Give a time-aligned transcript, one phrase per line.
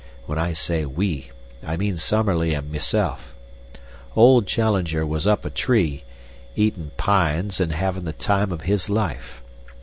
[0.25, 1.29] When I say 'we'
[1.63, 3.35] I mean Summerlee and myself.
[4.15, 6.03] Old Challenger was up a tree,
[6.55, 9.43] eatin' pines and havin' the time of his life.